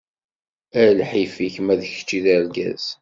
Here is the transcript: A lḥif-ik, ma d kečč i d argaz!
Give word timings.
A 0.81 0.81
lḥif-ik, 0.97 1.55
ma 1.65 1.75
d 1.79 1.81
kečč 1.91 2.09
i 2.17 2.19
d 2.23 2.27
argaz! 2.35 2.85